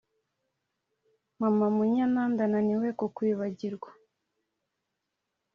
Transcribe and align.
mama 1.41 1.67
munyana 1.75 2.21
ndananiwe 2.31 2.89
kukwibagirwa 2.99 3.89